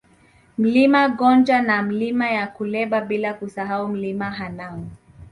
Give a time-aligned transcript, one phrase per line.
[0.57, 4.89] Mlima Gonja na Milima ya Gulela bila kusahau Mlima Hanang